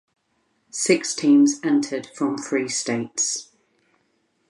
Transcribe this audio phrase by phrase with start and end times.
[0.71, 3.51] Six teams entered from three states.